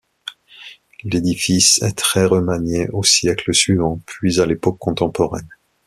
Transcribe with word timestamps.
L'édifice 1.03 1.79
est 1.83 1.95
très 1.95 2.25
remanié 2.25 2.89
au 2.89 3.03
siècle 3.03 3.53
suivant, 3.53 4.01
puis 4.07 4.41
à 4.41 4.47
l'époque 4.47 4.79
contemporaine. 4.79 5.47